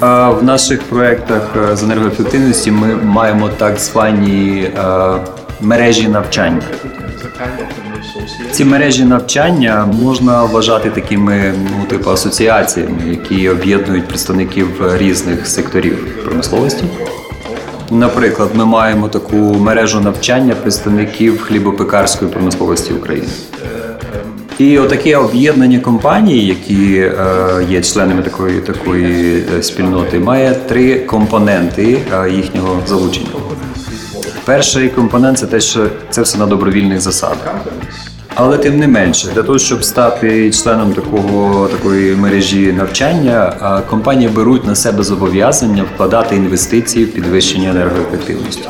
В 0.00 0.38
наших 0.42 0.82
проєктах 0.82 1.42
е, 1.72 1.76
з 1.76 1.82
енергоефективності 1.82 2.70
ми 2.70 2.94
маємо 2.94 3.48
так 3.48 3.78
звані 3.78 4.62
е, 4.62 4.80
мережі 5.60 6.08
навчання. 6.08 6.62
Ці 8.50 8.64
мережі 8.64 9.04
навчання 9.04 9.86
можна 10.02 10.44
вважати 10.44 10.90
такими 10.90 11.54
ну 11.78 11.84
типу 11.84 12.10
асоціаціями, 12.10 12.98
які 13.06 13.48
об'єднують 13.48 14.08
представників 14.08 14.96
різних 14.96 15.46
секторів 15.46 16.24
промисловості, 16.24 16.84
Наприклад, 17.90 18.50
ми 18.54 18.64
маємо 18.64 19.08
таку 19.08 19.36
мережу 19.36 20.00
навчання 20.00 20.54
представників 20.54 21.40
хлібопекарської 21.40 22.30
промисловості 22.30 22.92
України. 22.92 23.28
І 24.58 24.78
отакі 24.78 25.14
об'єднані 25.14 25.78
компанії, 25.78 26.46
які 26.46 26.96
е, 26.96 27.14
є 27.70 27.82
членами 27.82 28.22
такої 28.22 28.60
такої 28.60 29.44
е, 29.58 29.62
спільноти, 29.62 30.18
має 30.18 30.54
три 30.54 31.00
компоненти 31.00 31.98
е, 32.12 32.30
їхнього 32.30 32.82
залучення. 32.86 33.26
Перший 34.44 34.88
компонент 34.88 35.38
це 35.38 35.46
те, 35.46 35.60
що 35.60 35.86
це 36.10 36.22
все 36.22 36.38
на 36.38 36.46
добровільних 36.46 37.00
засадах. 37.00 37.54
Але 38.34 38.58
тим 38.58 38.78
не 38.78 38.88
менше, 38.88 39.28
для 39.34 39.42
того, 39.42 39.58
щоб 39.58 39.84
стати 39.84 40.50
членом 40.50 40.92
такого 40.92 41.68
такої 41.68 42.16
мережі 42.16 42.72
навчання, 42.72 43.52
компанії 43.90 44.28
беруть 44.28 44.66
на 44.66 44.74
себе 44.74 45.02
зобов'язання 45.02 45.84
вкладати 45.94 46.36
інвестиції 46.36 47.04
в 47.04 47.12
підвищення 47.12 47.70
енергоефективності. 47.70 48.68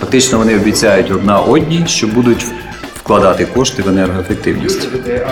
Фактично 0.00 0.38
вони 0.38 0.56
обіцяють 0.56 1.10
одна 1.10 1.40
одній, 1.40 1.84
що 1.86 2.06
будуть 2.06 2.46
вкладати 3.06 3.44
кошти 3.44 3.82
в 3.82 3.88
енергоефективність. 3.88 4.88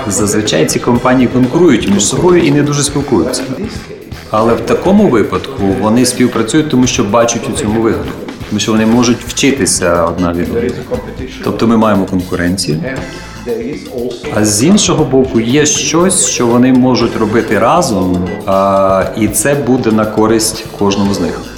Зазвичай 0.08 0.66
ці 0.66 0.78
компанії 0.78 1.28
конкурують 1.28 1.90
між 1.90 2.06
собою 2.06 2.42
і 2.42 2.50
не 2.50 2.62
дуже 2.62 2.82
спілкуються. 2.82 3.42
Але 4.30 4.54
в 4.54 4.60
такому 4.60 5.08
випадку 5.08 5.62
вони 5.80 6.06
співпрацюють, 6.06 6.70
тому 6.70 6.86
що 6.86 7.04
бачать 7.04 7.48
у 7.48 7.52
цьому 7.52 7.80
вигоду, 7.80 8.10
тому 8.48 8.60
що 8.60 8.72
вони 8.72 8.86
можуть 8.86 9.18
вчитися 9.26 10.04
одна 10.04 10.32
від 10.32 10.48
одної. 10.48 10.72
Тобто 11.44 11.66
ми 11.66 11.76
маємо 11.76 12.04
конкуренцію. 12.04 12.80
А 14.34 14.44
з 14.44 14.64
іншого 14.64 15.04
боку, 15.04 15.40
є 15.40 15.66
щось, 15.66 16.26
що 16.26 16.46
вони 16.46 16.72
можуть 16.72 17.16
робити 17.16 17.58
разом, 17.58 18.28
і 19.18 19.28
це 19.28 19.54
буде 19.54 19.92
на 19.92 20.04
користь 20.04 20.64
кожному 20.78 21.14
з 21.14 21.20
них. 21.20 21.53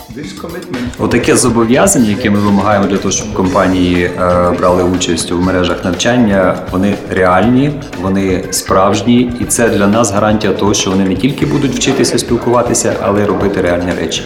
Отаке 0.98 1.36
зобов'язання, 1.36 2.08
яке 2.08 2.30
ми 2.30 2.38
вимагаємо 2.38 2.86
для 2.86 2.96
того, 2.96 3.12
щоб 3.12 3.34
компанії 3.34 4.04
е, 4.04 4.10
брали 4.58 4.82
участь 4.82 5.32
у 5.32 5.40
мережах 5.40 5.84
навчання, 5.84 6.58
вони 6.70 6.94
реальні, 7.10 7.72
вони 8.02 8.44
справжні, 8.50 9.32
і 9.40 9.44
це 9.44 9.68
для 9.68 9.86
нас 9.86 10.10
гарантія 10.10 10.52
того, 10.52 10.74
що 10.74 10.90
вони 10.90 11.04
не 11.04 11.14
тільки 11.16 11.46
будуть 11.46 11.74
вчитися 11.74 12.18
спілкуватися, 12.18 12.94
але 13.02 13.22
й 13.22 13.24
робити 13.24 13.60
реальні 13.60 13.92
речі. 14.00 14.22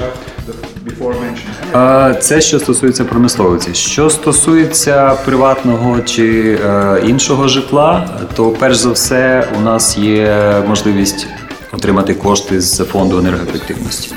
А, 1.73 2.15
Це 2.21 2.41
що 2.41 2.59
стосується 2.59 3.05
промисловиці. 3.05 3.75
Що 3.75 4.11
стосується 4.11 5.17
приватного 5.25 6.01
чи 6.01 6.59
е, 6.65 7.03
іншого 7.07 7.49
житла, 7.49 8.09
то 8.37 8.51
перш 8.51 8.77
за 8.77 8.91
все 8.91 9.49
у 9.59 9.61
нас 9.61 9.99
є 9.99 10.55
можливість 10.69 11.27
отримати 11.73 12.15
кошти 12.15 12.61
з 12.61 12.85
фонду 12.85 13.19
енергоефективності. 13.19 14.11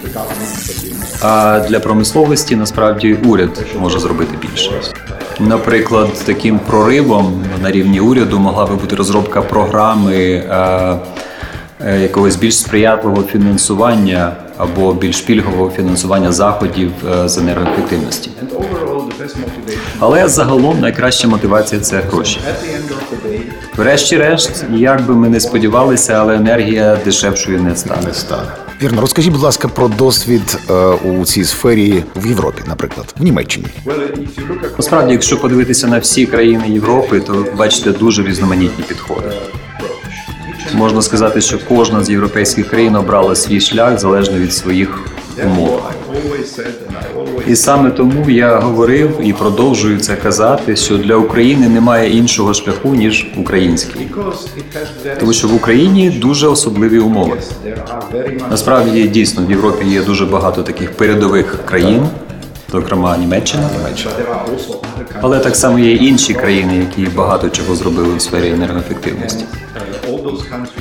А 1.25 1.59
для 1.69 1.79
промисловості 1.79 2.55
насправді 2.55 3.17
уряд 3.25 3.65
може 3.79 3.99
зробити 3.99 4.37
більше. 4.41 4.71
Наприклад, 5.39 6.09
таким 6.25 6.59
проривом 6.59 7.43
на 7.61 7.71
рівні 7.71 7.99
уряду 7.99 8.39
могла 8.39 8.65
би 8.65 8.75
бути 8.75 8.95
розробка 8.95 9.41
програми 9.41 10.15
е, 10.15 10.99
е, 11.85 11.99
якогось 12.01 12.35
більш 12.35 12.57
сприятливого 12.57 13.23
фінансування 13.23 14.35
або 14.57 14.93
більш 14.93 15.21
пільгового 15.21 15.71
фінансування 15.71 16.31
заходів 16.31 16.91
е, 17.11 17.29
з 17.29 17.37
енергоефективності. 17.37 18.29
Але 19.99 20.27
загалом 20.27 20.79
найкраща 20.79 21.27
мотивація 21.27 21.81
це 21.81 21.99
гроші. 21.99 22.39
Врешті-решт, 23.75 24.65
як 24.73 25.05
би 25.05 25.15
ми 25.15 25.29
не 25.29 25.39
сподівалися, 25.39 26.13
але 26.13 26.35
енергія 26.35 26.97
дешевшою 27.05 27.61
не 27.61 27.75
стане. 27.75 28.11
Вірно, 28.83 29.01
розкажіть, 29.01 29.31
будь 29.31 29.41
ласка, 29.41 29.67
про 29.67 29.87
досвід 29.87 30.57
е, 30.69 30.73
у 30.85 31.25
цій 31.25 31.43
сфері 31.43 32.03
в 32.15 32.27
Європі, 32.27 32.61
наприклад, 32.67 33.15
в 33.19 33.23
Німеччині. 33.23 33.65
Насправді, 34.77 35.11
якщо 35.11 35.41
подивитися 35.41 35.87
на 35.87 35.99
всі 35.99 36.25
країни 36.25 36.69
Європи, 36.69 37.19
то 37.19 37.45
бачите 37.57 37.91
дуже 37.91 38.23
різноманітні 38.23 38.83
підходи. 38.87 39.31
Можна 40.73 41.01
сказати, 41.01 41.41
що 41.41 41.59
кожна 41.69 42.03
з 42.03 42.09
європейських 42.09 42.69
країн 42.69 42.95
обрала 42.95 43.35
свій 43.35 43.61
шлях 43.61 43.99
залежно 43.99 44.37
від 44.37 44.53
своїх 44.53 44.99
умов. 45.45 45.81
І 47.47 47.55
саме 47.55 47.91
тому 47.91 48.29
я 48.29 48.59
говорив 48.59 49.19
і 49.23 49.33
продовжую 49.33 49.99
це 49.99 50.15
казати, 50.15 50.75
що 50.75 50.97
для 50.97 51.15
України 51.15 51.69
немає 51.69 52.17
іншого 52.17 52.53
шляху 52.53 52.95
ніж 52.95 53.27
український, 53.37 54.09
тому 55.19 55.33
що 55.33 55.47
в 55.47 55.55
Україні 55.55 56.09
дуже 56.09 56.47
особливі 56.47 56.99
умови. 56.99 57.37
Насправді 58.49 59.07
дійсно 59.07 59.45
в 59.45 59.51
Європі 59.51 59.85
є 59.85 60.01
дуже 60.01 60.25
багато 60.25 60.63
таких 60.63 60.91
передових 60.91 61.59
країн, 61.65 62.07
зокрема 62.71 63.17
Німеччина. 63.17 63.69
Але 65.21 65.39
так 65.39 65.55
само 65.55 65.79
є 65.79 65.91
інші 65.93 66.33
країни, 66.33 66.77
які 66.77 67.11
багато 67.15 67.49
чого 67.49 67.75
зробили 67.75 68.13
у 68.15 68.19
сфері 68.19 68.49
енергоефективності. 68.49 69.45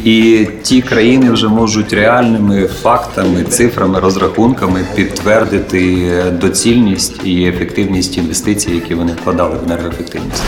І 0.04 0.46
ті 0.62 0.82
країни 0.82 1.30
вже 1.30 1.48
можуть 1.48 1.92
реальними 1.92 2.68
фактами, 2.82 3.44
цифрами, 3.44 4.00
розрахунками 4.00 4.86
підтвердити 4.94 6.12
доцільність 6.40 7.12
і 7.24 7.44
ефективність 7.44 8.18
інвестицій, 8.18 8.70
які 8.70 8.94
вони 8.94 9.12
вкладали 9.12 9.56
в 9.56 9.64
енергоефективність. 9.64 10.42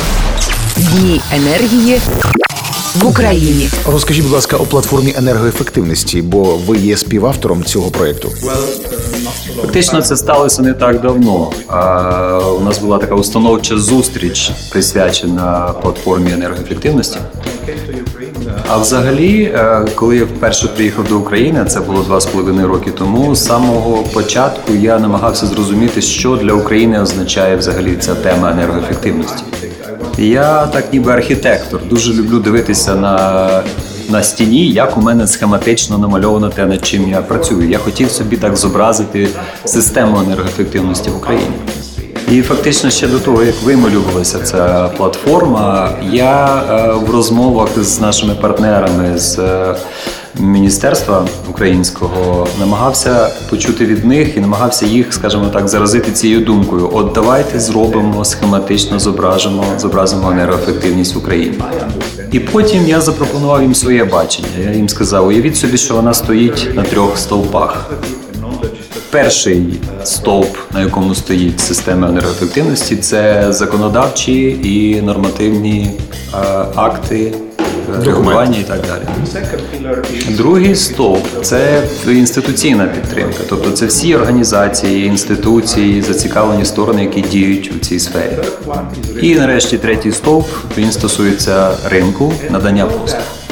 Дні 0.77 1.20
енергії 1.33 2.01
в 2.94 3.07
Україні. 3.07 3.68
Розкажіть, 3.87 4.23
будь 4.25 4.33
ласка, 4.33 4.57
о 4.57 4.64
платформі 4.64 5.14
енергоефективності, 5.18 6.23
бо 6.23 6.42
ви 6.42 6.77
є 6.79 6.97
співавтором 6.97 7.64
цього 7.64 7.90
проєкту. 7.90 8.29
long 8.29 9.64
Фактично 9.75 10.03
це 10.03 10.16
сталося 10.16 10.62
не 10.62 10.73
так 10.73 11.01
давно. 11.01 11.53
А, 11.68 12.38
у 12.38 12.61
нас 12.61 12.79
була 12.79 12.99
така 12.99 13.14
установча 13.14 13.79
зустріч, 13.79 14.51
присвячена 14.70 15.75
платформі 15.83 16.33
енергоефективності. 16.33 17.18
А 18.68 18.79
взагалі, 18.79 19.42
е, 19.42 19.87
коли 19.94 20.16
я 20.16 20.24
вперше 20.24 20.68
приїхав 20.68 21.09
до 21.09 21.18
України, 21.18 21.64
це 21.64 21.81
було 21.81 22.03
два 22.03 22.20
з 22.20 22.27
половиною 22.27 22.68
роки 22.68 22.90
тому. 22.90 23.35
З 23.35 23.44
самого 23.44 24.03
початку 24.03 24.72
я 24.74 24.98
намагався 24.98 25.46
зрозуміти, 25.46 26.03
що 26.03 26.37
для 26.37 26.53
України 26.53 27.00
означає 27.00 27.57
взагалі 27.57 27.96
ця 27.96 28.14
тема 28.14 28.50
енергоефективності. 28.50 29.44
Я 30.18 30.66
так 30.66 30.92
ніби 30.92 31.12
архітектор, 31.12 31.81
дуже 31.88 32.12
люблю 32.12 32.38
дивитися 32.38 32.94
на, 32.94 33.62
на 34.09 34.22
стіні, 34.22 34.68
як 34.68 34.96
у 34.96 35.00
мене 35.00 35.27
схематично 35.27 35.98
намальовано 35.98 36.48
те, 36.48 36.66
над 36.66 36.87
чим 36.87 37.09
я 37.09 37.22
працюю. 37.22 37.68
Я 37.68 37.79
хотів 37.79 38.11
собі 38.11 38.37
так 38.37 38.57
зобразити 38.57 39.29
систему 39.64 40.20
енергоефективності 40.27 41.11
в 41.11 41.16
Україні. 41.16 41.55
І 42.30 42.42
фактично 42.42 42.90
ще 42.90 43.08
до 43.08 43.18
того, 43.18 43.42
як 43.42 43.54
вималювалася 43.62 44.38
ця 44.38 44.90
платформа, 44.96 45.90
я 46.12 46.62
е, 46.70 46.92
в 47.06 47.10
розмовах 47.10 47.68
з 47.84 48.00
нашими 48.00 48.34
партнерами 48.34 49.18
з 49.18 49.38
е, 49.38 49.76
міністерства 50.38 51.26
українського 51.50 52.48
намагався 52.60 53.30
почути 53.50 53.87
від 53.87 54.04
них 54.04 54.37
і 54.37 54.40
намагався 54.40 54.87
їх, 54.87 55.12
скажімо 55.12 55.48
так, 55.52 55.68
заразити 55.68 56.12
цією 56.12 56.40
думкою. 56.40 56.90
От 56.92 57.12
давайте 57.14 57.60
зробимо 57.60 58.24
схематично 58.24 58.98
зображимо, 58.98 59.64
зобразимо 59.78 60.30
енергоефективність 60.30 61.14
в 61.14 61.18
Україні. 61.18 61.58
І 62.32 62.40
потім 62.40 62.88
я 62.88 63.00
запропонував 63.00 63.62
їм 63.62 63.74
своє 63.74 64.04
бачення. 64.04 64.48
Я 64.64 64.72
їм 64.72 64.88
сказав: 64.88 65.26
уявіть 65.26 65.56
собі, 65.56 65.76
що 65.78 65.94
вона 65.94 66.14
стоїть 66.14 66.68
на 66.74 66.82
трьох 66.82 67.18
стовпах. 67.18 67.90
Перший 69.14 69.81
стовп, 70.05 70.57
на 70.72 70.81
якому 70.81 71.14
стоїть 71.14 71.61
система 71.61 72.09
енергоефективності, 72.09 72.96
це 72.96 73.46
законодавчі 73.53 74.59
і 74.62 75.03
нормативні 75.03 75.90
е, 75.90 76.37
акти, 76.74 77.33
е, 78.00 78.05
регулювання 78.05 78.59
і 78.59 78.62
так 78.62 78.81
далі. 78.81 79.03
Другий 80.37 80.74
стовп 80.74 81.27
це 81.42 81.83
інституційна 82.07 82.87
підтримка, 82.87 83.38
тобто 83.48 83.70
це 83.70 83.87
всі 83.87 84.14
організації, 84.14 85.07
інституції, 85.07 86.03
зацікавлені 86.03 86.64
сторони, 86.64 87.03
які 87.03 87.20
діють 87.20 87.72
у 87.77 87.79
цій 87.79 88.00
сфері. 88.00 88.38
І 89.22 89.35
нарешті 89.35 89.79
третій 89.79 90.12
стовп 90.12 90.48
він 90.79 90.92
стосується 90.92 91.70
ринку, 91.90 92.33
надання 92.50 92.87
послуг. 92.87 93.43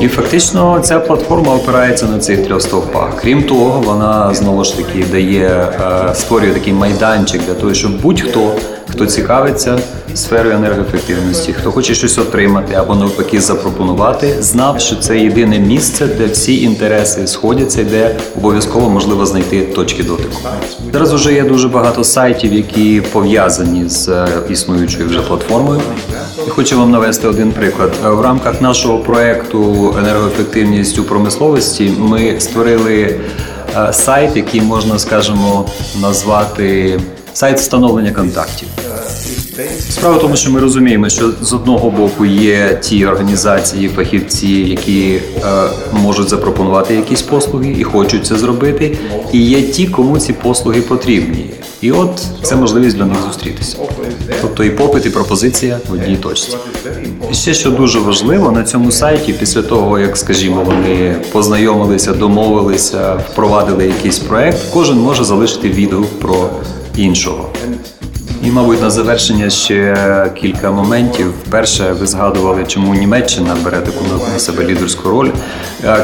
І 0.00 0.08
фактично 0.08 0.80
ця 0.80 1.00
платформа 1.00 1.54
опирається 1.54 2.06
на 2.06 2.18
цих 2.18 2.46
трьох 2.46 2.62
стовпах. 2.62 3.16
Крім 3.16 3.42
того, 3.42 3.80
вона 3.80 4.34
знову 4.34 4.64
ж 4.64 4.76
таки 4.76 5.04
дає 5.12 5.48
е, 5.48 6.14
створює 6.14 6.50
такий 6.50 6.72
майданчик 6.72 7.42
для 7.46 7.54
того, 7.54 7.74
щоб 7.74 8.00
будь-хто, 8.00 8.52
хто 8.88 9.06
цікавиться 9.06 9.78
сферою 10.14 10.54
енергоефективності, 10.54 11.52
хто 11.52 11.72
хоче 11.72 11.94
щось 11.94 12.18
отримати 12.18 12.74
або 12.74 12.94
навпаки 12.94 13.40
запропонувати, 13.40 14.36
знав, 14.40 14.80
що 14.80 14.96
це 14.96 15.18
єдине 15.18 15.58
місце, 15.58 16.06
де 16.06 16.26
всі 16.26 16.62
інтереси 16.62 17.26
сходяться, 17.26 17.84
де 17.84 18.16
обов'язково 18.36 18.90
можливо 18.90 19.26
знайти 19.26 19.60
точки 19.60 20.02
дотику. 20.02 20.36
Зараз 20.92 21.12
вже 21.12 21.32
є 21.32 21.42
дуже 21.42 21.68
багато 21.68 22.04
сайтів, 22.04 22.52
які 22.52 23.02
пов'язані 23.12 23.88
з 23.88 24.08
е, 24.08 24.28
існуючою 24.50 25.08
вже 25.08 25.20
платформою. 25.20 25.80
Хочу 26.48 26.78
вам 26.78 26.90
навести 26.90 27.26
один 27.28 27.52
приклад. 27.52 27.92
Е, 28.04 28.08
В 28.08 28.20
рамках 28.20 28.60
нашого 28.60 28.98
проекту 28.98 29.94
енергоефективність 29.98 30.98
у 30.98 31.04
промисловості 31.04 31.92
ми 31.98 32.40
створили 32.40 33.20
е, 33.76 33.92
сайт, 33.92 34.36
який 34.36 34.60
можна, 34.60 34.98
скажімо, 34.98 35.66
назвати 36.00 37.00
сайт 37.32 37.58
встановлення 37.58 38.12
контактів. 38.12 38.68
Справа 39.90 40.16
в 40.16 40.20
тому, 40.20 40.36
що 40.36 40.50
ми 40.50 40.60
розуміємо, 40.60 41.08
що 41.08 41.30
з 41.42 41.52
одного 41.52 41.90
боку 41.90 42.26
є 42.26 42.78
ті 42.82 43.06
організації, 43.06 43.88
фахівці, 43.88 44.48
які 44.48 45.10
е, 45.10 45.20
можуть 45.92 46.28
запропонувати 46.28 46.94
якісь 46.94 47.22
послуги 47.22 47.76
і 47.78 47.84
хочуть 47.84 48.26
це 48.26 48.36
зробити, 48.36 48.98
і 49.32 49.40
є 49.40 49.62
ті, 49.62 49.86
кому 49.86 50.18
ці 50.18 50.32
послуги 50.32 50.80
потрібні. 50.80 51.50
І 51.80 51.92
от 51.92 52.22
це 52.42 52.56
можливість 52.56 52.96
для 52.96 53.04
них 53.04 53.16
зустрітися. 53.26 53.76
Тобто 54.42 54.64
і 54.64 54.70
попит, 54.70 55.06
і 55.06 55.10
пропозиція 55.10 55.78
в 55.88 55.92
одній 55.92 56.16
точці. 56.16 56.56
І 57.30 57.34
ще 57.34 57.54
що 57.54 57.70
дуже 57.70 57.98
важливо 57.98 58.50
на 58.52 58.64
цьому 58.64 58.90
сайті, 58.90 59.32
після 59.32 59.62
того 59.62 59.98
як, 59.98 60.16
скажімо, 60.16 60.62
вони 60.66 61.16
познайомилися, 61.32 62.12
домовилися, 62.12 63.14
впровадили 63.14 63.86
якийсь 63.86 64.18
проект, 64.18 64.58
кожен 64.72 64.98
може 64.98 65.24
залишити 65.24 65.68
відгук 65.68 66.18
про 66.18 66.50
іншого. 66.96 67.50
І, 68.44 68.50
мабуть, 68.50 68.82
на 68.82 68.90
завершення 68.90 69.50
ще 69.50 69.96
кілька 70.40 70.70
моментів. 70.70 71.32
Перше, 71.50 71.92
ви 72.00 72.06
згадували, 72.06 72.64
чому 72.66 72.94
Німеччина 72.94 73.56
бере 73.64 73.80
таку 73.80 74.04
на- 74.04 74.38
себе 74.38 74.64
лідерську 74.64 75.08
роль. 75.08 75.28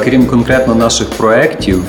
Крім 0.05 0.27
конкретно 0.27 0.75
наших 0.75 1.11
проєктів, 1.11 1.83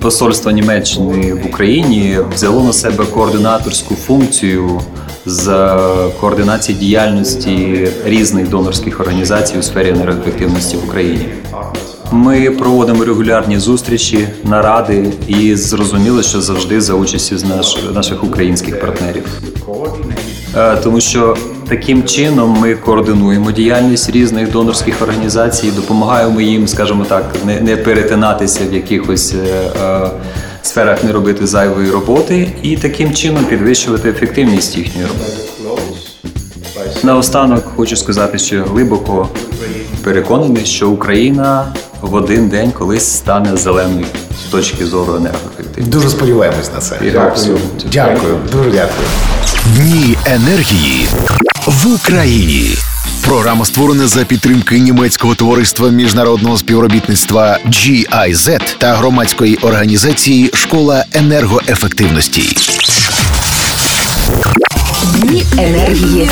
посольство 0.00 0.50
Німеччини 0.50 1.34
в 1.34 1.46
Україні 1.46 2.18
взяло 2.34 2.64
на 2.64 2.72
себе 2.72 3.04
координаторську 3.04 3.94
функцію 3.94 4.80
з 5.26 5.68
координації 6.20 6.78
діяльності 6.78 7.88
різних 8.04 8.48
донорських 8.48 9.00
організацій 9.00 9.58
у 9.58 9.62
сфері 9.62 9.88
енергоефективності 9.88 10.76
в 10.76 10.84
Україні. 10.88 11.28
Ми 12.12 12.50
проводимо 12.50 13.04
регулярні 13.04 13.58
зустрічі, 13.58 14.28
наради, 14.44 15.12
і 15.28 15.56
зрозуміло, 15.56 16.22
що 16.22 16.40
завжди 16.40 16.80
за 16.80 16.94
участі 16.94 17.36
з 17.36 17.44
наш, 17.44 17.78
наших 17.94 18.24
українських 18.24 18.80
партнерів. 18.80 19.24
Е, 20.56 20.76
Тому 20.76 21.00
що 21.00 21.36
таким 21.68 22.04
чином 22.04 22.56
ми 22.60 22.74
координуємо 22.74 23.52
діяльність 23.52 24.10
різних 24.10 24.52
донорських 24.52 25.02
організацій, 25.02 25.70
допомагаємо 25.70 26.40
їм, 26.40 26.68
скажімо 26.68 27.04
так, 27.08 27.24
не, 27.46 27.60
не 27.60 27.76
перетинатися 27.76 28.60
в 28.70 28.74
якихось 28.74 29.34
е, 29.34 29.70
е, 29.82 30.10
сферах, 30.62 31.04
не 31.04 31.12
робити 31.12 31.46
зайвої 31.46 31.90
роботи, 31.90 32.52
і 32.62 32.76
таким 32.76 33.14
чином 33.14 33.44
підвищувати 33.44 34.08
ефективність 34.10 34.78
їхньої 34.78 35.06
роботи. 35.06 35.48
Наостанок 37.02 37.64
хочу 37.76 37.96
сказати, 37.96 38.38
що 38.38 38.64
глибоко 38.64 39.28
переконаний, 40.08 40.66
що 40.66 40.90
Україна 40.90 41.66
в 42.00 42.14
один 42.14 42.48
день 42.48 42.72
колись 42.72 43.16
стане 43.16 43.56
зеленою 43.56 44.06
з 44.46 44.50
точки 44.50 44.86
зору 44.86 45.16
енергоефективності. 45.16 45.82
Дуже 45.82 46.10
сподіваємось 46.10 46.72
на 46.72 46.78
це. 46.78 46.96
В 47.34 47.38
цьому. 47.38 47.58
Дякую, 47.92 48.38
дуже 48.52 48.70
дякую. 48.70 49.08
Дні 49.76 50.16
енергії 50.24 51.08
в 51.66 51.94
Україні. 51.94 52.70
Програма 53.24 53.64
створена 53.64 54.06
за 54.06 54.24
підтримки 54.24 54.78
німецького 54.78 55.34
товариства 55.34 55.88
міжнародного 55.88 56.58
співробітництва 56.58 57.58
GIZ 57.66 58.60
та 58.78 58.94
громадської 58.94 59.56
організації 59.56 60.50
Школа 60.54 61.04
енергоефективності. 61.12 62.56
Дні 65.14 65.44
енергії 65.58 66.28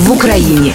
в 0.00 0.10
Україні. 0.10 0.74